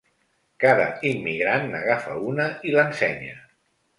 Cada 0.63 0.87
immigrant 1.09 1.69
n'agafa 1.75 2.17
una 2.31 2.49
i 2.69 2.75
l'ensenya. 2.79 3.37